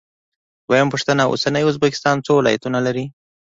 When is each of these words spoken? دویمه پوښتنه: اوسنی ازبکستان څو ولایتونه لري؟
دویمه 0.67 0.91
پوښتنه: 0.93 1.23
اوسنی 1.27 1.63
ازبکستان 1.69 2.15
څو 2.25 2.31
ولایتونه 2.37 2.79
لري؟ 2.85 3.05